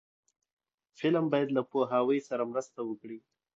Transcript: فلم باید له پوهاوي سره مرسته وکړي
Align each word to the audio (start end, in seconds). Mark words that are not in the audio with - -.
فلم 0.97 1.25
باید 1.31 1.49
له 1.57 1.61
پوهاوي 1.71 2.19
سره 2.29 2.43
مرسته 2.51 2.79
وکړي 2.83 3.17